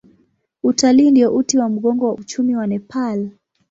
[0.63, 3.29] Utalii ndio uti wa mgongo wa uchumi wa Nepal.